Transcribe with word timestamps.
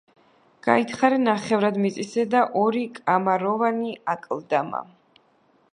გაითხარა 0.67 1.19
ნახევრად 1.25 1.77
მიწისზედა 1.83 2.41
ორი 2.63 2.83
კამაროვანი 2.97 3.95
აკლდამა. 4.15 4.81